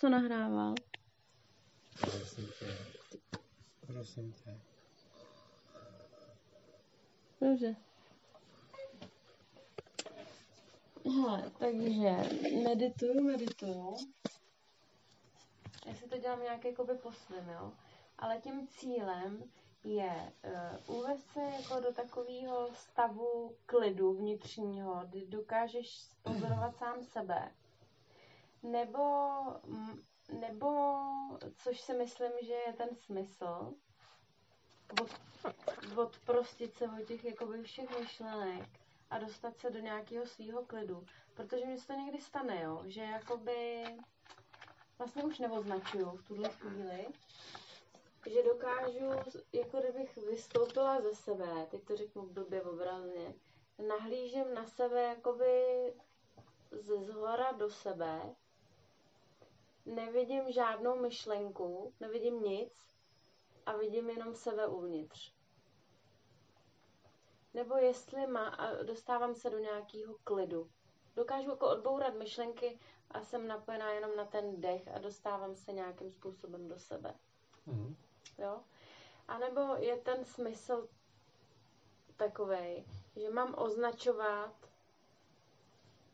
to 0.00 0.08
nahrával. 0.08 0.74
Prosím 2.00 2.48
tě. 2.58 2.76
Prosím 3.86 4.32
tě. 4.32 4.60
Dobře. 7.40 7.76
Hele, 11.04 11.50
takže 11.58 12.16
medituju, 12.64 13.22
medituju. 13.22 13.96
Já 15.86 15.94
si 15.94 16.08
to 16.08 16.18
dělám 16.18 16.42
nějak 16.42 16.64
jakoby 16.64 16.94
po 16.94 17.12
svým, 17.12 17.48
jo. 17.48 17.72
Ale 18.18 18.38
tím 18.38 18.68
cílem 18.68 19.42
je 19.84 20.32
uh, 20.88 20.96
uvést 20.98 21.26
se 21.32 21.40
jako 21.40 21.80
do 21.80 21.92
takového 21.92 22.68
stavu 22.74 23.56
klidu 23.66 24.12
vnitřního, 24.14 25.04
kdy 25.10 25.26
dokážeš 25.26 26.08
pozorovat 26.22 26.76
sám 26.76 27.02
sebe. 27.04 27.52
Nebo, 28.62 29.36
mm, 29.66 30.02
nebo, 30.40 30.98
což 31.56 31.80
si 31.80 31.92
myslím, 31.94 32.32
že 32.42 32.52
je 32.52 32.72
ten 32.72 32.96
smysl, 32.96 33.74
od, 35.02 35.10
odprostit 35.98 36.74
se 36.74 36.84
od 36.84 37.06
těch 37.06 37.24
jakoby 37.24 37.62
všech 37.62 37.98
myšlenek 37.98 38.68
a 39.10 39.18
dostat 39.18 39.58
se 39.58 39.70
do 39.70 39.78
nějakého 39.78 40.26
svého 40.26 40.64
klidu. 40.64 41.06
Protože 41.34 41.66
mi 41.66 41.78
se 41.78 41.86
to 41.86 41.92
někdy 41.92 42.20
stane, 42.20 42.62
jo, 42.62 42.82
že 42.86 43.00
jakoby 43.00 43.84
vlastně 44.98 45.22
už 45.24 45.38
neoznačuju 45.38 46.10
v 46.10 46.28
tuhle 46.28 46.48
chvíli, 46.48 47.06
že 48.26 48.42
dokážu, 48.42 49.10
jako 49.52 49.80
kdybych 49.80 50.16
vystoupila 50.16 51.00
ze 51.00 51.14
sebe, 51.14 51.66
teď 51.70 51.84
to 51.84 51.96
řeknu 51.96 52.26
blbě 52.26 52.62
obrazně, 52.62 53.34
nahlížím 53.88 54.54
na 54.54 54.66
sebe 54.66 55.02
jakoby 55.02 55.52
ze 56.70 57.04
zhora 57.04 57.52
do 57.52 57.70
sebe, 57.70 58.34
nevidím 59.86 60.52
žádnou 60.52 60.96
myšlenku, 61.00 61.94
nevidím 62.00 62.42
nic 62.42 62.96
a 63.66 63.76
vidím 63.76 64.10
jenom 64.10 64.34
sebe 64.34 64.66
uvnitř. 64.66 65.32
Nebo 67.54 67.76
jestli 67.76 68.26
má, 68.26 68.48
a 68.48 68.82
dostávám 68.82 69.34
se 69.34 69.50
do 69.50 69.58
nějakého 69.58 70.14
klidu. 70.24 70.70
Dokážu 71.16 71.50
jako 71.50 71.68
odbourat 71.68 72.14
myšlenky 72.14 72.78
a 73.10 73.20
jsem 73.22 73.46
napojená 73.48 73.92
jenom 73.92 74.16
na 74.16 74.24
ten 74.24 74.60
dech 74.60 74.88
a 74.88 74.98
dostávám 74.98 75.56
se 75.56 75.72
nějakým 75.72 76.10
způsobem 76.10 76.68
do 76.68 76.78
sebe. 76.78 77.14
Mhm. 77.66 77.96
Jo? 78.38 78.60
A 79.28 79.38
nebo 79.38 79.60
je 79.78 79.96
ten 79.96 80.24
smysl 80.24 80.88
takový, 82.16 82.86
že 83.16 83.30
mám 83.30 83.54
označovat, 83.58 84.69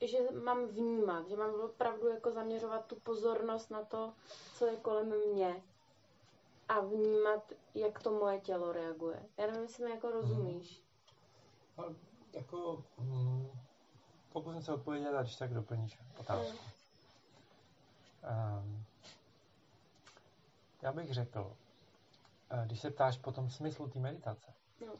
že 0.00 0.18
mám 0.44 0.66
vnímat, 0.66 1.28
že 1.28 1.36
mám 1.36 1.54
opravdu 1.60 2.08
jako 2.08 2.30
zaměřovat 2.30 2.86
tu 2.86 2.96
pozornost 2.96 3.70
na 3.70 3.84
to, 3.84 4.12
co 4.54 4.66
je 4.66 4.76
kolem 4.76 5.12
mě 5.32 5.62
a 6.68 6.80
vnímat, 6.80 7.52
jak 7.74 8.02
to 8.02 8.10
moje 8.10 8.40
tělo 8.40 8.72
reaguje. 8.72 9.22
Já 9.36 9.46
nevím, 9.46 9.62
jestli 9.62 9.84
mi 9.84 9.90
jako 9.90 10.10
rozumíš. 10.10 10.82
Ale 11.76 11.94
jako, 12.32 12.84
hm, 12.98 13.48
pokusím 14.32 14.62
se 14.62 14.72
odpovědět 14.72 15.14
a 15.14 15.22
když 15.22 15.36
tak 15.36 15.54
doplníš 15.54 15.98
otázku. 16.20 16.58
Um, 18.62 18.84
já 20.82 20.92
bych 20.92 21.14
řekl, 21.14 21.56
eh, 22.50 22.62
když 22.66 22.80
se 22.80 22.90
ptáš 22.90 23.16
po 23.18 23.32
tom 23.32 23.50
smyslu 23.50 23.88
té 23.88 23.98
meditace, 23.98 24.52
No. 24.86 24.92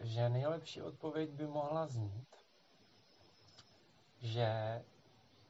že 0.00 0.28
nejlepší 0.28 0.82
odpověď 0.82 1.30
by 1.30 1.46
mohla 1.46 1.86
znít, 1.86 2.35
že 4.20 4.82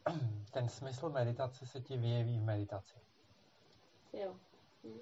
ten 0.50 0.68
smysl 0.68 1.10
meditace 1.10 1.66
se 1.66 1.80
ti 1.80 1.96
vyjeví 1.96 2.38
v 2.38 2.42
meditaci. 2.44 2.98
Jo. 4.12 4.36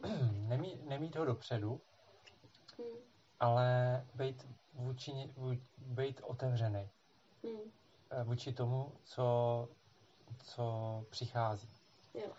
Nemí, 0.49 0.81
nemít 0.85 1.17
ho 1.17 1.25
dopředu, 1.25 1.81
Hm. 2.79 2.99
ale 3.41 4.07
být, 4.15 4.49
vůči, 4.75 5.35
být 5.79 6.21
otevřený 6.25 6.91
Hm. 7.47 7.71
eh, 8.11 8.25
vůči 8.25 8.53
tomu, 8.53 8.93
co, 9.05 9.69
co 10.39 11.05
přichází. 11.11 11.69
Jo. 12.15 12.33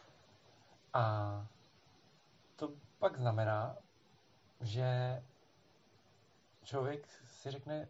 A 0.93 1.47
to 2.55 2.71
pak 2.99 3.17
znamená, 3.17 3.77
že 4.61 5.23
člověk 6.63 7.07
si 7.27 7.51
řekne, 7.51 7.89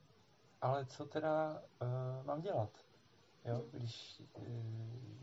ale 0.62 0.86
co 0.86 1.06
teda 1.06 1.62
uh, 1.82 2.26
mám 2.26 2.42
dělat, 2.42 2.85
jo? 3.46 3.64
když 3.72 4.22
uh, 4.34 4.44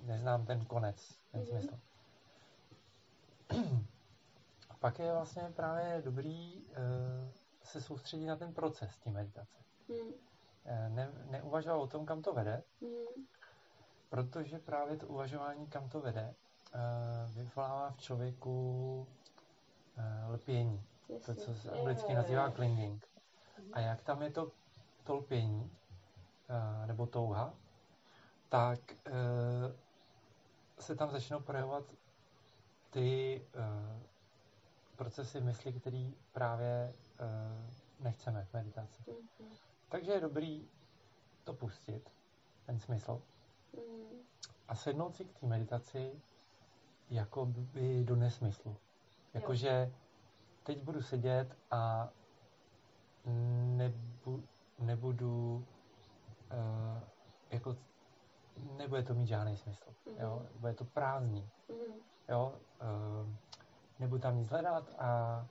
neznám 0.07 0.47
ten 0.47 0.65
konec, 0.65 1.19
ten 1.31 1.41
Mhm. 1.41 1.49
smysl. 1.51 1.81
pak 4.81 4.99
je 4.99 5.13
vlastně 5.13 5.43
právě 5.57 6.03
dobrý 6.05 6.63
uh, 6.67 6.73
se 7.63 7.81
soustředit 7.81 8.27
na 8.27 8.37
ten 8.37 8.55
proces 8.55 8.99
té 8.99 9.11
meditace. 9.11 9.59
Eh, 10.65 10.89
Ne, 10.89 11.13
neuvažovat 11.31 11.77
o 11.83 11.87
tom, 11.87 12.07
kam 12.07 12.23
to 12.23 12.33
vede, 12.33 12.63
Hm. 12.83 12.87
protože 14.09 14.59
právě 14.59 14.97
to 14.97 15.07
uvažování, 15.07 15.67
kam 15.67 15.89
to 15.89 16.01
vede, 16.01 16.35
vyvolává 17.35 17.91
v 17.91 17.99
člověku 17.99 19.07
lpění. 20.29 20.85
To, 21.27 21.35
co 21.35 21.55
se 21.55 21.71
anglicky 21.71 22.15
nazývá 22.15 22.51
clinging. 22.51 23.07
A 23.73 23.81
jak 23.81 24.03
tam 24.03 24.23
je 24.23 24.31
to, 24.31 24.53
to 25.05 25.15
lpění, 25.15 25.71
nebo 26.87 27.07
touha, 27.07 27.55
tak 28.53 28.81
eh, 29.07 29.13
se 30.79 30.97
tam 30.97 31.11
začnou 31.11 31.41
projevovat 31.41 31.85
ty 32.91 33.43
eh, 33.55 34.03
procesy 34.97 35.41
mysli, 35.41 35.73
které 35.73 36.11
právě 36.33 36.95
eh, 37.21 37.25
nechceme 38.01 38.45
v 38.45 38.55
meditaci. 38.55 39.03
Hm. 39.09 39.45
Takže 39.89 40.13
je 40.13 40.21
dobrý 40.21 40.69
to 41.45 41.55
pustit, 41.55 42.11
ten 42.67 42.79
smysl, 42.79 43.23
Hm. 43.77 44.19
a 44.69 44.75
sednout 44.75 45.17
si 45.17 45.25
k 45.25 45.33
té 45.41 45.47
meditaci 45.47 46.23
jako 47.11 47.47
by 47.47 48.05
do 48.05 48.17
nesmyslu. 48.17 48.77
Jakože 49.35 49.93
teď 50.63 50.83
budu 50.83 51.03
sedět 51.03 51.57
a 51.71 52.09
nebu, 53.77 54.45
nebudu 54.79 55.67
uh, 56.53 57.01
jako 57.51 57.77
nebude 58.57 59.03
to 59.03 59.15
mít 59.15 59.27
žádný 59.27 59.57
smysl. 59.57 59.95
Jo? 60.19 60.37
Mhm. 60.43 60.61
Bude 60.61 60.75
to 60.75 60.85
prázdný. 60.85 61.51
Hm. 61.69 62.01
Jo? 62.29 62.55
Uh, 62.83 63.29
nebudu 63.99 64.21
tam 64.21 64.37
nic 64.37 64.49
hledat 64.49 64.95
a, 64.99 65.47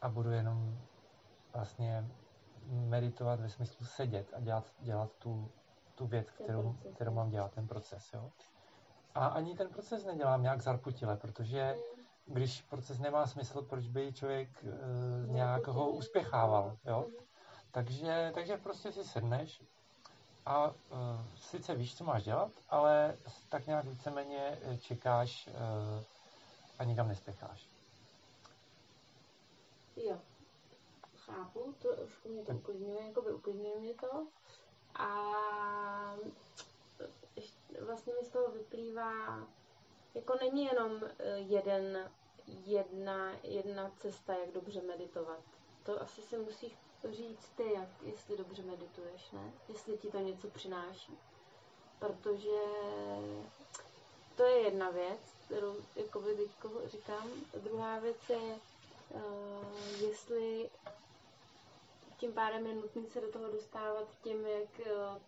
a 0.00 0.08
budu 0.08 0.30
jenom 0.30 0.78
vlastně 1.52 2.08
meditovat 2.66 3.40
ve 3.40 3.48
smyslu 3.48 3.86
sedět 3.86 4.34
a 4.36 4.40
dělat, 4.40 4.72
dělat 4.80 5.10
tu, 5.18 5.50
tu 5.94 6.06
věc, 6.06 6.30
kterou, 6.30 6.76
kterou 6.94 7.12
mám 7.12 7.30
dělat, 7.30 7.52
ten 7.54 7.68
proces. 7.68 8.12
Jo? 8.14 8.30
A 9.14 9.26
ani 9.26 9.56
ten 9.56 9.68
proces 9.68 10.04
nedělám 10.04 10.42
nějak 10.42 10.60
zarputile, 10.62 11.16
protože 11.16 11.76
Hm. 12.28 12.34
když 12.34 12.62
proces 12.62 12.98
nemá 12.98 13.26
smysl, 13.26 13.62
proč 13.62 13.86
by 13.88 14.12
člověk 14.12 14.64
No, 15.26 15.32
nějak 15.32 15.66
ho 15.66 15.90
uspěchával. 15.90 16.76
Jo? 16.84 17.06
Hm. 17.08 17.24
Takže, 17.70 18.30
takže 18.34 18.56
prostě 18.56 18.92
si 18.92 19.04
sedneš 19.04 19.62
a 20.48 20.66
uh, 20.66 20.74
sice 21.36 21.74
víš, 21.74 21.96
co 21.96 22.04
máš 22.04 22.24
dělat, 22.24 22.50
ale 22.68 23.16
tak 23.48 23.66
nějak 23.66 23.84
víceméně 23.84 24.58
eh, 24.62 24.78
čekáš 24.78 25.46
uh, 25.48 26.04
a 26.78 26.84
nikam 26.84 27.08
nespěcháš. 27.08 27.66
Jo. 29.96 30.18
Chápu, 31.16 31.74
to 31.82 31.88
už 31.88 32.24
mě 32.24 32.44
to 32.44 32.52
uklidňuje, 32.52 33.06
jako 33.06 33.22
by 33.22 33.32
uklidňuje 33.32 33.78
mě 33.78 33.94
to. 33.94 34.26
A 34.94 35.08
vlastně 37.80 38.12
mi 38.14 38.24
z 38.24 38.28
toho 38.28 38.50
vyplývá, 38.50 39.46
jako 40.14 40.36
není 40.40 40.64
jenom 40.64 41.00
jeden, 41.34 42.10
jedna, 42.46 43.32
jedna 43.42 43.90
cesta, 43.98 44.34
jak 44.34 44.52
dobře 44.52 44.82
meditovat. 44.82 45.40
To 45.82 46.02
asi 46.02 46.22
si 46.22 46.38
musíš 46.38 46.76
říct 47.04 47.48
ty, 47.56 47.72
jak, 47.72 47.88
jestli 48.02 48.36
dobře 48.36 48.62
medituješ, 48.62 49.30
ne? 49.30 49.52
Jestli 49.68 49.98
ti 49.98 50.10
to 50.10 50.18
něco 50.18 50.48
přináší. 50.48 51.18
Protože 51.98 52.60
to 54.36 54.42
je 54.42 54.58
jedna 54.58 54.90
věc, 54.90 55.20
kterou 55.44 55.76
jakoby 55.96 56.34
teďko 56.34 56.70
říkám. 56.86 57.28
Druhá 57.62 57.98
věc 57.98 58.28
je, 58.28 58.58
uh, 59.10 60.00
jestli 60.00 60.70
tím 62.16 62.32
pádem 62.32 62.66
je 62.66 62.74
nutné 62.74 63.06
se 63.06 63.20
do 63.20 63.32
toho 63.32 63.50
dostávat 63.50 64.08
tím, 64.22 64.46
jak 64.46 64.78
uh, 64.78 65.18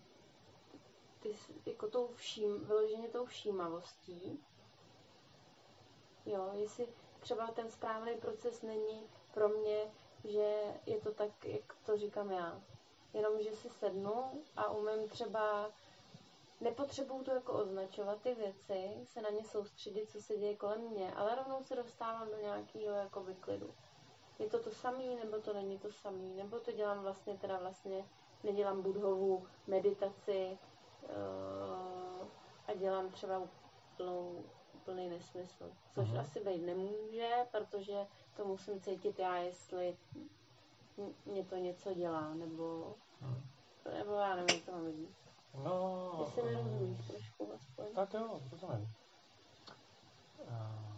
ty, 1.20 1.36
jako 1.66 1.88
tou 1.88 2.08
vším, 2.14 2.64
vyloženě 2.64 3.08
tou 3.08 3.26
všímavostí. 3.26 4.44
Jo, 6.26 6.50
jestli 6.52 6.88
třeba 7.20 7.46
ten 7.46 7.70
správný 7.70 8.14
proces 8.16 8.62
není 8.62 9.02
pro 9.34 9.48
mě, 9.48 9.92
že 10.24 10.62
je 10.86 11.00
to 11.00 11.12
tak, 11.14 11.44
jak 11.44 11.74
to 11.86 11.96
říkám 11.96 12.30
já. 12.30 12.60
Jenom, 13.14 13.42
že 13.42 13.52
si 13.52 13.68
sednu 13.70 14.44
a 14.56 14.70
umím 14.70 15.08
třeba 15.08 15.70
nepotřebuju 16.60 17.24
to 17.24 17.30
jako 17.30 17.52
označovat 17.52 18.22
ty 18.22 18.34
věci, 18.34 18.90
se 19.04 19.22
na 19.22 19.30
ně 19.30 19.44
soustředit, 19.44 20.10
co 20.10 20.22
se 20.22 20.36
děje 20.36 20.56
kolem 20.56 20.80
mě, 20.80 21.14
ale 21.14 21.34
rovnou 21.34 21.64
se 21.64 21.76
dostávám 21.76 22.28
do 22.28 22.36
nějakého 22.42 22.94
jako 22.94 23.20
vyklidu. 23.22 23.74
Je 24.38 24.48
to 24.48 24.58
to 24.58 24.70
samý, 24.70 25.16
nebo 25.16 25.38
to 25.38 25.52
není 25.52 25.78
to 25.78 25.92
samý, 25.92 26.34
nebo 26.34 26.58
to 26.60 26.72
dělám 26.72 27.02
vlastně, 27.02 27.38
teda 27.38 27.58
vlastně 27.58 28.04
nedělám 28.44 28.82
budhovou 28.82 29.46
meditaci 29.66 30.58
uh, 31.02 32.26
a 32.66 32.74
dělám 32.74 33.10
třeba 33.10 33.42
plnou, 33.96 34.44
plný 34.84 35.08
nesmysl. 35.08 35.72
Což 35.94 36.08
uh-huh. 36.08 36.20
asi 36.20 36.40
být 36.40 36.66
nemůže, 36.66 37.30
protože 37.50 38.06
to 38.36 38.44
musím 38.44 38.80
cítit 38.80 39.18
já, 39.18 39.36
jestli 39.36 39.96
mě 41.26 41.44
to 41.44 41.56
něco 41.56 41.94
dělá, 41.94 42.34
nebo, 42.34 42.94
uh-huh. 43.22 43.98
nebo 43.98 44.12
já 44.12 44.36
nevím, 44.36 44.56
jak 44.56 44.64
to 44.64 44.72
mám 44.72 44.92
říct. 44.92 45.20
No, 45.64 46.18
Jestli 46.20 46.42
mi 46.42 46.54
rozumíš 46.54 47.06
trošku 47.06 47.52
aspoň. 47.54 47.86
tak 47.94 48.14
jo, 48.14 48.40
rozumím. 48.52 48.94
Uh, 50.38 50.90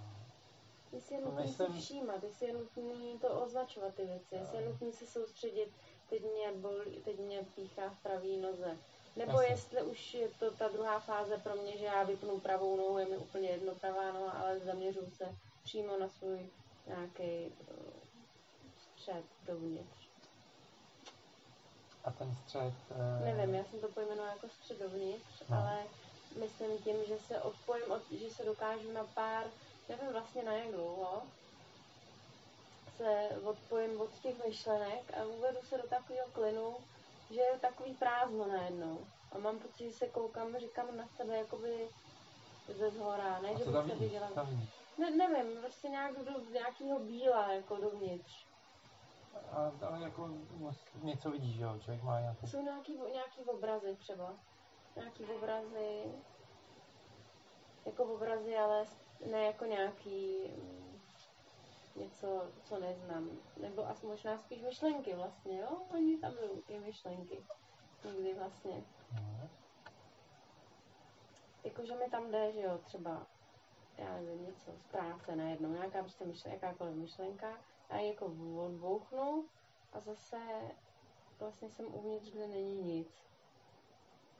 Jestli 0.92 1.14
je 1.14 1.20
nutné 1.20 1.42
Myslím... 1.42 1.66
si 1.66 1.80
všímat, 1.80 2.22
jestli 2.22 2.46
je 2.46 2.52
nutné 2.52 3.18
to 3.20 3.40
označovat 3.40 3.94
ty 3.94 4.04
věci, 4.04 4.34
jestli 4.34 4.58
je 4.58 4.68
nutné 4.68 4.92
se 4.92 5.06
soustředit, 5.06 5.72
teď 6.10 6.22
mě, 6.22 6.52
bolí, 6.52 7.02
teď 7.04 7.18
mě 7.18 7.46
píchá 7.54 7.90
v 7.90 8.02
pravý 8.02 8.36
noze. 8.36 8.78
Nebo 9.16 9.32
Jasně. 9.32 9.46
jestli 9.54 9.82
už 9.82 10.14
je 10.14 10.28
to 10.28 10.50
ta 10.50 10.68
druhá 10.68 11.00
fáze 11.00 11.38
pro 11.38 11.54
mě, 11.54 11.78
že 11.78 11.84
já 11.84 12.02
vypnu 12.02 12.40
pravou 12.40 12.76
nohu, 12.76 12.98
je 12.98 13.06
mi 13.06 13.16
úplně 13.16 13.48
jedno 13.48 13.74
pravá 13.74 14.12
noha, 14.12 14.32
ale 14.32 14.60
zaměřuju 14.60 15.10
se 15.10 15.36
přímo 15.64 15.98
na 15.98 16.08
svůj 16.08 16.50
nějaký 16.86 17.46
uh, 17.46 17.92
střed 18.82 19.24
dovnitř. 19.46 20.08
A 22.04 22.10
ten 22.10 22.36
střed... 22.44 22.74
Uh... 22.90 23.36
Nevím, 23.36 23.54
já 23.54 23.64
jsem 23.64 23.80
to 23.80 23.88
pojmenovala 23.88 24.32
jako 24.32 24.48
střed 24.48 24.78
dovnitř, 24.78 25.42
no. 25.48 25.56
ale 25.56 25.82
myslím 26.38 26.78
tím, 26.78 26.96
že 27.08 27.18
se 27.18 27.40
odpojím, 27.40 27.90
od, 27.90 28.02
že 28.10 28.30
se 28.30 28.44
dokážu 28.44 28.92
na 28.92 29.04
pár, 29.04 29.46
nevím 29.88 30.12
vlastně 30.12 30.42
na 30.42 30.52
jak 30.52 30.68
dlouho, 30.68 31.22
se 32.96 33.28
odpojím 33.44 34.00
od 34.00 34.10
těch 34.22 34.46
myšlenek 34.46 35.14
a 35.20 35.24
uvedu 35.24 35.58
se 35.68 35.78
do 35.78 35.88
takového 35.88 36.28
klinu, 36.32 36.76
že 37.32 37.40
je 37.40 37.58
takový 37.58 37.94
prázdno 37.94 38.48
najednou. 38.48 39.06
A 39.32 39.38
mám 39.38 39.58
pocit, 39.58 39.84
že 39.84 39.96
se 39.96 40.08
koukám, 40.08 40.58
říkám 40.58 40.96
na 40.96 41.06
sebe 41.06 41.36
jakoby 41.36 41.88
ze 42.68 42.90
zhora, 42.90 43.40
ne, 43.40 43.48
že 43.48 43.64
bych 43.64 43.86
se 43.86 43.94
viděla. 43.94 44.30
Ne, 44.98 45.10
nevím, 45.10 45.60
prostě 45.60 45.88
nějak 45.88 46.24
do 46.24 46.52
nějakého 46.52 46.98
bíla, 46.98 47.52
jako 47.52 47.76
dovnitř. 47.76 48.46
A, 49.50 49.72
ale 49.86 50.02
jako 50.02 50.30
něco 51.02 51.30
vidíš, 51.30 51.56
jo? 51.56 51.78
Člověk 51.80 52.02
má 52.02 52.20
nějaký... 52.20 52.46
Jsou 52.46 52.62
nějaký, 52.62 52.98
nějaký 53.12 53.44
obrazy 53.44 53.96
třeba. 53.96 54.34
Nějaký 54.96 55.24
obrazy, 55.24 56.12
jako 57.84 58.04
obrazy, 58.04 58.56
ale 58.56 58.84
ne 59.30 59.44
jako 59.44 59.64
nějaký 59.64 60.50
něco, 61.96 62.50
co 62.64 62.78
neznám. 62.80 63.30
Nebo 63.56 63.88
asi 63.88 64.06
možná 64.06 64.38
spíš 64.38 64.62
myšlenky 64.62 65.14
vlastně, 65.14 65.60
jo? 65.60 65.82
Oni 65.94 66.18
tam 66.18 66.32
jsou 66.32 66.60
ty 66.60 66.78
myšlenky. 66.78 67.44
Někdy 68.04 68.34
vlastně. 68.34 68.84
Mm. 69.12 69.48
Jakože 71.64 71.94
mi 71.94 72.10
tam 72.10 72.30
jde, 72.30 72.52
že 72.52 72.60
jo, 72.60 72.78
třeba, 72.78 73.26
já 73.96 74.14
nevím, 74.16 74.44
něco 74.46 74.72
z 74.72 74.82
práce 74.82 75.36
najednou, 75.36 75.72
nějaká 75.72 76.02
prostě 76.02 76.24
myšlenka, 76.24 76.66
jakákoliv 76.66 76.96
myšlenka, 76.96 77.58
a 77.90 77.96
ji 77.96 78.08
jako 78.08 78.26
odbouchnu 78.66 79.44
a 79.92 80.00
zase 80.00 80.38
vlastně 81.38 81.70
jsem 81.70 81.94
uvnitř, 81.94 82.30
kde 82.30 82.46
není 82.46 82.82
nic. 82.82 83.26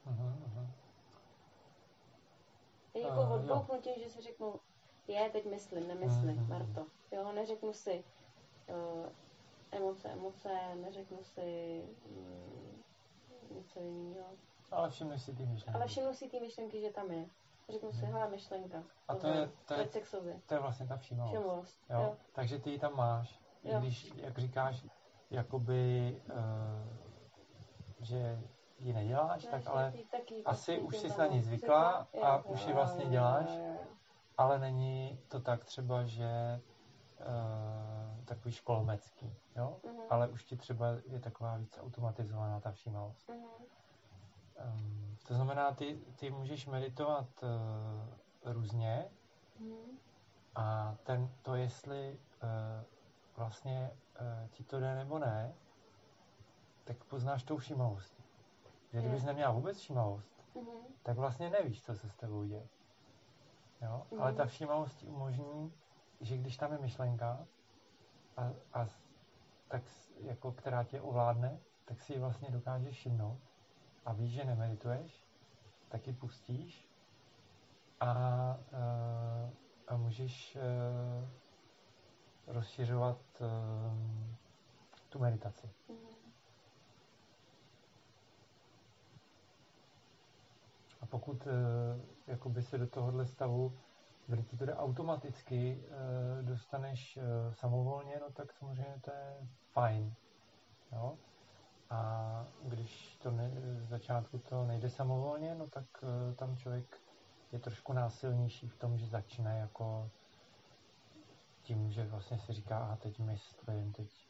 Uh-huh, 0.07 0.33
uh-huh. 0.45 0.67
Je 2.93 3.01
jako 3.01 3.35
odbouchnu 3.35 3.81
tím, 3.81 3.93
že 3.97 4.09
si 4.09 4.21
řeknu, 4.21 4.59
je, 5.07 5.29
teď 5.29 5.45
myslím, 5.45 5.87
nemyslím, 5.87 6.37
uh-huh. 6.37 6.47
Marto. 6.47 6.85
Jo, 7.11 7.31
neřeknu 7.31 7.73
si 7.73 8.03
uh, 8.69 9.09
emoce, 9.71 10.09
emoce, 10.09 10.49
neřeknu 10.75 11.23
si 11.23 11.81
um, 12.09 12.83
něco 13.57 13.79
jiného. 13.79 14.27
Ale 14.71 14.89
všimnu 14.89 15.17
si 15.17 15.35
ty 15.35 15.45
myšlenky. 15.45 15.75
Ale 15.75 15.87
všimnu 15.87 16.13
si 16.13 16.29
ty 16.29 16.39
myšlenky, 16.39 16.81
že 16.81 16.89
tam 16.89 17.11
je. 17.11 17.25
Řeknu 17.69 17.93
si, 17.93 18.05
hele, 18.05 18.29
myšlenka. 18.29 18.83
A 19.07 19.15
to 19.15 19.27
je, 19.27 19.49
to 19.65 19.73
je, 19.73 19.89
to 20.45 20.53
je 20.53 20.59
vlastně 20.59 20.87
ta 20.87 20.97
všímavost. 20.97 21.35
Všimavost, 21.35 21.81
jo? 21.89 22.01
jo. 22.01 22.17
Takže 22.33 22.59
ty 22.59 22.69
ji 22.69 22.79
tam 22.79 22.95
máš. 22.95 23.39
Jo. 23.63 23.79
Když, 23.79 24.13
jak 24.15 24.37
říkáš, 24.37 24.85
jakoby, 25.31 26.21
uh, 26.29 26.37
že 27.99 28.39
ji 28.79 28.93
neděláš, 28.93 29.45
ne, 29.45 29.51
tak 29.51 29.67
ale 29.67 29.93
taky, 30.11 30.43
asi 30.43 30.79
už 30.79 30.97
jsi 30.97 31.07
na 31.17 31.27
ní 31.27 31.41
zvykla 31.41 32.07
a 32.23 32.35
jo, 32.37 32.43
už 32.45 32.67
ji 32.67 32.73
vlastně 32.73 33.05
děláš, 33.05 33.49
ale 34.37 34.59
není 34.59 35.19
to 35.27 35.39
tak 35.39 35.63
třeba, 35.65 36.03
že 36.03 36.61
uh, 37.19 38.25
takový 38.25 38.51
školmecký, 38.51 39.35
jo? 39.55 39.79
Uh-huh. 39.83 40.03
Ale 40.09 40.27
už 40.27 40.43
ti 40.43 40.57
třeba 40.57 40.87
je 41.05 41.19
taková 41.19 41.57
víc 41.57 41.79
automatizovaná 41.81 42.59
ta 42.59 42.71
všímavost. 42.71 43.29
Uh-huh. 43.29 43.65
Um, 44.65 45.17
to 45.27 45.33
znamená, 45.33 45.71
ty, 45.71 45.99
ty 46.15 46.29
můžeš 46.31 46.67
meditovat 46.67 47.27
uh, 47.43 48.53
různě 48.53 49.09
uh-huh. 49.61 49.97
a 50.55 50.95
ten, 51.03 51.29
to, 51.41 51.55
jestli 51.55 52.19
uh, 52.43 52.49
vlastně 53.37 53.91
uh, 54.21 54.49
ti 54.49 54.63
to 54.63 54.79
jde 54.79 54.95
nebo 54.95 55.19
ne, 55.19 55.53
tak 56.83 57.03
poznáš 57.03 57.43
tou 57.43 57.57
všímavostí. 57.57 58.23
Že 58.93 58.99
kdybys 58.99 59.23
neměla 59.23 59.51
vůbec 59.51 59.77
všímavost, 59.77 60.31
uh-huh. 60.55 60.81
tak 61.03 61.17
vlastně 61.17 61.49
nevíš, 61.49 61.83
co 61.83 61.95
se 61.95 62.09
s 62.09 62.15
tebou 62.15 62.43
děje. 62.43 62.67
Jo? 63.83 64.05
Uh-huh. 64.11 64.21
Ale 64.21 64.33
ta 64.33 64.45
všímavost 64.45 65.03
umožní 65.03 65.73
že 66.23 66.37
když 66.37 66.57
tam 66.57 66.71
je 66.71 66.77
myšlenka, 66.77 67.47
a, 68.37 68.51
a 68.73 68.87
tak 69.67 69.83
jako, 70.21 70.51
která 70.51 70.83
tě 70.83 71.01
ovládne, 71.01 71.59
tak 71.85 72.01
si 72.01 72.13
ji 72.13 72.19
vlastně 72.19 72.51
dokážeš 72.51 72.97
všimnout 72.97 73.39
a 74.05 74.13
víš, 74.13 74.33
že 74.33 74.45
nemedituješ, 74.45 75.25
tak 75.89 76.07
ji 76.07 76.13
pustíš 76.13 76.89
a, 77.99 78.09
a, 78.09 78.57
a 79.87 79.97
můžeš 79.97 80.55
a, 80.55 80.59
rozšiřovat 82.47 83.17
a, 83.41 83.45
tu 85.09 85.19
meditaci. 85.19 85.69
A 91.01 91.05
pokud 91.05 91.47
jakoby 92.27 92.61
se 92.61 92.77
do 92.77 92.87
tohohle 92.87 93.25
stavu 93.25 93.73
ti 94.49 94.57
to 94.57 94.65
jde 94.65 94.75
automaticky, 94.75 95.83
e, 96.39 96.43
dostaneš 96.43 97.17
e, 97.17 97.21
samovolně, 97.53 98.19
no 98.19 98.31
tak 98.31 98.53
samozřejmě 98.53 99.01
to 99.01 99.11
je 99.11 99.47
fajn. 99.71 100.13
Jo? 100.91 101.17
A 101.89 102.45
když 102.63 103.17
to 103.17 103.31
ne, 103.31 103.51
z 103.79 103.89
začátku 103.89 104.37
to 104.37 104.65
nejde 104.65 104.89
samovolně, 104.89 105.55
no 105.55 105.67
tak 105.67 105.85
e, 106.03 106.35
tam 106.35 106.57
člověk 106.57 106.99
je 107.51 107.59
trošku 107.59 107.93
násilnější 107.93 108.67
v 108.67 108.77
tom, 108.77 108.97
že 108.97 109.05
začne 109.05 109.59
jako 109.59 110.09
tím, 111.61 111.91
že 111.91 112.05
vlastně 112.05 112.39
si 112.39 112.53
říká, 112.53 112.77
a 112.77 112.95
teď 112.95 113.19
myslím, 113.19 113.91
teď 113.91 114.27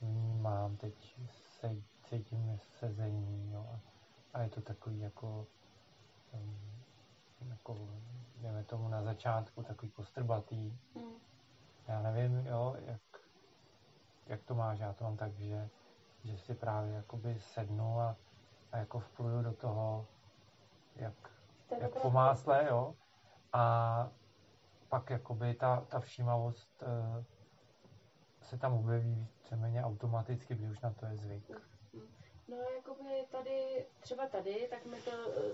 vnímám, 0.00 0.76
teď 0.76 1.16
se, 1.28 1.76
cítím 2.08 2.58
sezení, 2.78 3.50
jo, 3.52 3.80
a, 4.34 4.42
je 4.42 4.48
to 4.48 4.60
takový 4.60 4.98
jako, 4.98 5.46
jako 7.70 7.88
dejme 8.36 8.64
tomu 8.64 8.88
na 8.88 9.02
začátku, 9.02 9.62
takový 9.62 9.92
kostrbatý. 9.92 10.78
Mm. 10.94 11.02
Já 11.88 12.02
nevím, 12.02 12.46
jo, 12.46 12.76
jak, 12.86 13.00
jak 14.26 14.42
to 14.42 14.54
máš, 14.54 14.78
já 14.78 14.92
to 14.92 15.04
mám 15.04 15.16
tak, 15.16 15.32
že, 15.32 15.68
že 16.24 16.38
si 16.38 16.54
právě 16.54 16.94
jakoby 16.94 17.40
sednu 17.40 18.00
a, 18.00 18.16
a 18.72 18.76
jako 18.76 19.00
vpluju 19.00 19.42
do 19.42 19.52
toho, 19.52 20.06
jak, 20.96 21.14
jak 21.80 22.02
po 22.02 22.10
másle, 22.10 22.66
jo. 22.68 22.94
A 23.52 24.08
pak 24.88 25.10
jakoby 25.10 25.54
ta, 25.54 25.80
ta 25.80 26.00
všímavost 26.00 26.82
uh, 26.82 27.24
se 28.42 28.58
tam 28.58 28.72
objeví 28.72 29.14
víceméně 29.14 29.84
automaticky, 29.84 30.54
když 30.54 30.70
už 30.70 30.80
na 30.80 30.90
to 30.90 31.06
je 31.06 31.16
zvyk. 31.16 31.50
Mm. 31.92 32.09
No, 32.50 32.56
jakoby 32.76 33.26
tady, 33.30 33.86
třeba 34.00 34.26
tady, 34.26 34.66
tak 34.70 34.86
mi 34.86 34.96
to, 34.96 35.10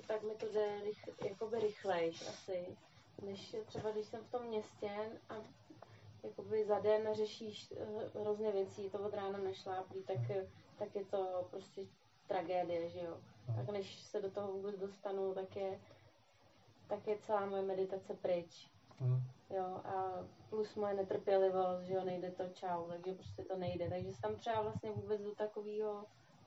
tak 0.07 0.23
mi 0.23 0.35
to 0.35 0.47
jde 0.47 0.81
rych, 0.85 1.09
jakoby 1.25 1.61
rychlejš 1.61 2.29
asi, 2.29 2.77
než 3.23 3.57
třeba 3.67 3.91
když 3.91 4.07
jsem 4.07 4.25
v 4.25 4.31
tom 4.31 4.43
městě 4.43 4.91
a 5.29 5.35
jakoby 6.23 6.65
za 6.65 6.79
den 6.81 7.09
řešíš 7.13 7.71
uh, 7.71 8.23
hrozně 8.23 8.53
věcí, 8.53 8.91
to 8.91 8.99
od 8.99 9.15
rána 9.15 9.39
nešláplí, 9.39 10.03
tak, 10.03 10.19
tak 10.79 10.97
je 10.97 11.05
to 11.05 11.47
prostě 11.51 11.83
tragédie, 12.27 12.89
že 12.89 12.99
jo. 12.99 13.21
Hmm. 13.47 13.57
Tak 13.57 13.75
než 13.75 14.01
se 14.01 14.21
do 14.21 14.31
toho 14.31 14.53
vůbec 14.53 14.79
dostanu, 14.79 15.35
tak 15.35 15.57
je, 15.57 15.81
tak 16.89 17.07
je 17.07 17.19
celá 17.19 17.47
moje 17.47 17.63
meditace 17.63 18.15
pryč. 18.15 18.69
Mm. 19.01 19.21
Jo, 19.51 19.65
a 19.65 20.25
plus 20.51 20.75
moje 20.75 20.95
netrpělivost, 20.95 21.83
že 21.83 21.95
jo, 21.95 22.05
nejde 22.05 22.31
to 22.31 22.49
čau, 22.49 22.85
takže 22.89 23.13
prostě 23.13 23.45
to 23.45 23.57
nejde. 23.57 23.89
Takže 23.89 24.09
jsem 24.09 24.21
tam 24.21 24.37
třeba 24.37 24.63
vlastně 24.63 24.91
vůbec 24.91 25.23
do 25.23 25.35
takového 25.35 26.05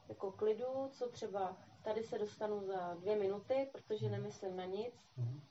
jako 0.09 0.31
klidu, 0.31 0.89
co 0.93 1.09
třeba 1.09 1.57
tady 1.83 2.03
se 2.03 2.17
dostanu 2.19 2.67
za 2.67 2.93
dvě 2.93 3.15
minuty, 3.15 3.69
protože 3.71 4.09
nemyslím 4.09 4.57
na 4.57 4.65
nic, 4.65 4.93
Mhm. 5.17 5.41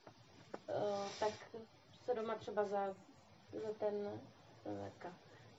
eh, 0.69 1.09
tak 1.21 1.33
se 2.05 2.15
doma 2.15 2.35
třeba 2.35 2.65
za, 2.65 2.95
za 3.53 3.73
ten, 3.79 4.21
leka, 4.85 5.12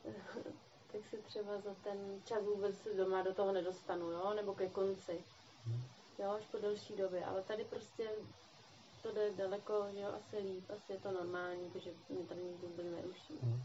tak 0.92 1.02
se 1.10 1.18
třeba 1.18 1.62
za 1.62 1.74
ten 1.84 2.22
čas 2.26 2.44
vůbec 2.44 2.76
doma 2.98 3.22
do 3.22 3.34
toho 3.34 3.52
nedostanu, 3.52 4.12
jo, 4.12 4.34
nebo 4.34 4.54
ke 4.56 4.70
konci, 4.70 5.24
Mhm. 5.66 5.82
jo, 6.20 6.30
až 6.32 6.46
po 6.46 6.58
delší 6.58 6.96
době, 6.96 7.26
ale 7.26 7.44
tady 7.44 7.64
prostě 7.66 8.10
to 9.02 9.12
jde 9.12 9.32
daleko, 9.32 9.88
že 9.94 10.00
jo, 10.00 10.10
asi 10.14 10.38
líp, 10.38 10.70
asi 10.72 10.92
je 10.94 11.00
to 11.00 11.12
normální, 11.12 11.70
protože 11.70 11.92
mě 12.10 12.24
tady 12.26 12.44
nikdo 12.44 12.68
vůbec 12.68 12.86
neruší. 12.86 13.34
Mhm. 13.42 13.64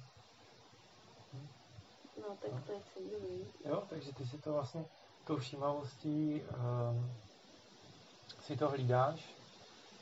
No, 2.22 2.36
tak 2.40 2.64
to 2.66 2.72
je 2.72 2.80
civilní. 2.94 3.46
Jo, 3.64 3.86
takže 3.90 4.14
ty 4.14 4.26
si 4.26 4.38
to 4.38 4.52
vlastně 4.52 4.84
tou 5.26 5.36
všímavostí 5.36 6.42
um, 6.42 7.16
si 8.40 8.56
to 8.56 8.68
hlídáš, 8.68 9.36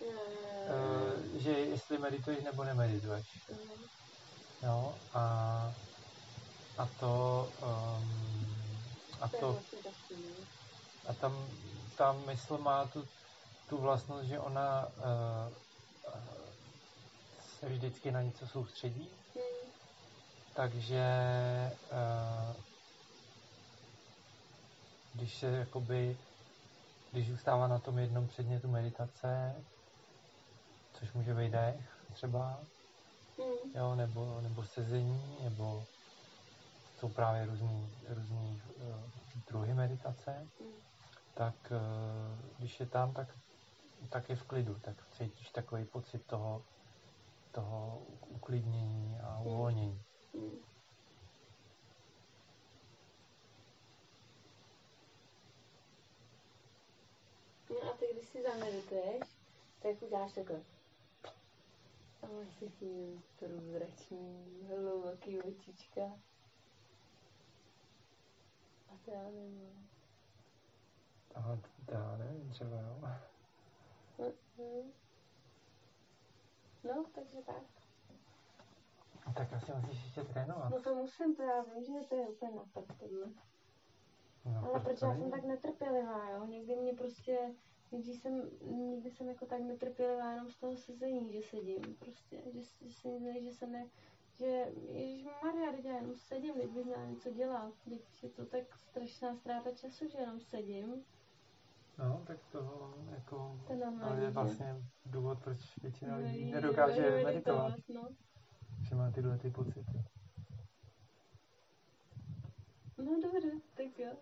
uh, 0.00 1.38
že 1.38 1.50
jestli 1.50 1.99
medituješ 1.99 2.45
nebo 2.45 2.64
nemedituješ. 2.64 3.26
Mhm. 3.50 3.85
Jo, 4.62 4.95
a, 5.12 5.23
a 6.79 6.87
to, 7.00 7.45
um, 7.62 8.23
a 9.21 9.29
To 9.29 9.52
vlastně 9.52 10.19
a 11.09 11.12
tam 11.14 11.49
ta 11.97 12.12
mysl 12.12 12.59
má 12.59 12.87
tu, 12.87 13.05
tu 13.69 13.79
vlastnost, 13.79 14.25
že 14.25 14.38
ona 14.38 14.87
uh, 14.87 15.52
se 17.41 17.69
vždycky 17.69 18.11
na 18.12 18.23
něco 18.23 18.47
soustředí, 18.47 19.11
Hmm. 19.35 19.73
takže 20.55 21.05
uh, 21.93 22.72
když 25.14 25.38
se 25.38 25.47
jakoby, 25.47 26.16
když 27.12 27.28
zůstává 27.31 27.69
na 27.69 27.78
tom 27.78 27.99
jednom 27.99 28.28
předmětu 28.28 28.69
meditace, 28.69 29.54
což 30.99 31.12
může 31.12 31.35
být 31.35 31.50
dech 31.52 31.97
třeba, 32.12 32.61
Hmm. 33.38 33.73
jo, 33.75 33.95
nebo, 33.95 34.40
nebo 34.40 34.64
sezení, 34.64 35.37
nebo 35.42 35.85
jsou 36.99 37.09
právě 37.09 37.47
různý, 37.47 37.92
různý 38.09 38.62
uh, 38.76 38.97
druhy 39.49 39.75
meditace, 39.75 40.47
Hmm. 40.61 40.73
tak 41.35 41.54
uh, 41.71 42.59
když 42.59 42.81
je 42.81 42.87
tam, 42.87 43.12
tak, 43.12 43.28
tak 44.09 44.28
je 44.31 44.37
v 44.37 44.42
klidu, 44.42 44.75
tak 44.75 44.97
cítíš 45.19 45.50
takový 45.50 45.85
pocit 45.85 46.26
toho, 46.26 46.62
toho 47.52 48.02
uklidnění 48.28 49.19
a 49.23 49.35
Hmm. 49.37 49.47
uvolnění. 49.47 50.02
Hmm. 50.35 50.59
No 57.71 57.90
a 57.90 57.97
ty, 57.97 58.07
když 58.14 58.22
si 58.33 58.43
zamedituješ, 58.43 59.23
tak 59.83 60.03
uděláš 60.03 60.33
takhle. 60.33 60.62
A 62.23 62.27
máš 62.27 62.55
takový 62.61 63.23
průzračný, 63.39 64.67
hluboký 64.69 65.43
očička. 65.43 66.03
A 68.89 68.97
to 69.05 69.11
já 69.11 69.23
nemám. 69.23 69.89
Aha, 71.35 71.59
to 71.87 71.95
já 71.95 72.17
nevím, 72.17 72.51
třeba 72.51 72.81
jo. 72.81 73.01
No, 76.85 77.05
takže 77.15 77.39
tak. 77.47 77.62
Tak 79.35 79.53
asi 79.53 79.73
musíš 79.73 80.05
ještě 80.05 80.25
trénovat. 80.25 80.71
No 80.71 80.83
to 80.83 80.95
musím, 80.95 81.37
to 81.37 81.43
já 81.43 81.62
vím, 81.62 81.85
že 81.85 82.09
to 82.09 82.15
je 82.15 82.29
úplně 82.29 82.53
na 82.53 82.65
prd. 82.73 83.03
No, 84.45 84.69
Ale 84.71 84.81
proč 84.81 85.03
já 85.03 85.15
jsem 85.15 85.31
tak 85.31 85.45
netrpělivá, 85.45 86.31
jo. 86.31 86.45
Někdy 86.47 86.77
mě 86.77 86.93
prostě, 86.93 87.55
někdy 87.93 88.15
jsem, 88.15 88.51
někdy 88.91 89.11
jsem 89.11 89.29
jako 89.29 89.47
tak 89.47 89.61
netrpělivá 89.61 90.31
jenom 90.31 90.51
z 90.51 90.57
toho 90.57 90.77
sezení, 90.77 91.33
že 91.33 91.43
sedím 91.43 91.97
prostě, 91.99 92.43
že, 92.53 92.61
že 92.89 92.95
se 92.95 93.19
zdají, 93.19 93.45
že 93.45 93.53
se 93.55 93.67
ne, 93.67 93.87
že 94.39 94.67
Ježíš 94.93 95.27
Maria, 95.45 95.73
teď 95.73 95.85
já 95.85 95.95
jenom 95.97 96.17
sedím, 96.17 96.55
teď 96.55 96.71
bych 96.71 96.85
měla 96.85 97.05
něco 97.05 97.31
dělat, 97.31 97.73
teď 97.85 98.23
je 98.23 98.29
to 98.29 98.47
tak 98.47 98.77
strašná 98.77 99.37
ztráta 99.37 99.71
času, 99.71 100.09
že 100.09 100.19
jenom 100.19 100.41
sedím. 100.41 101.05
No, 101.99 102.23
tak 102.27 102.39
to 102.53 102.91
jako... 103.11 103.61
To 103.67 103.75
ale 104.03 104.21
je 104.21 104.31
vlastně 104.31 104.77
důvod, 105.07 105.39
proč 105.45 105.59
většina 105.83 106.17
lidí 106.17 106.45
nedokáže 106.53 107.23
meditovat, 107.25 107.75
No. 107.89 108.09
že 108.89 108.95
má 108.95 109.11
tyhle 109.11 109.39
ty 109.39 109.51
pocity. 109.51 110.05
no 112.99 113.21
dobře, 113.23 113.51
tak 113.75 113.99
jo. 113.99 114.13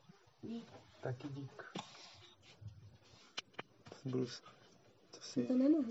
Dík. 0.42 0.72
Taky 1.00 1.28
dík. 1.28 1.69
Budu, 4.04 4.26
to 5.10 5.20
si 5.20 5.44
To 5.44 5.54
nemohu. 5.54 5.84